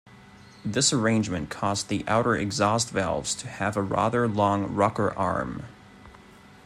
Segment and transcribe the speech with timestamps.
[0.65, 5.63] This arrangement caused the outer exhaust valves to have a rather long rocker arm.